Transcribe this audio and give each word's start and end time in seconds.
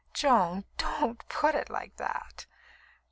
"Joan! 0.15 0.65
Don't 0.79 1.29
put 1.29 1.53
it 1.53 1.69
like 1.69 1.97
that!" 1.97 2.47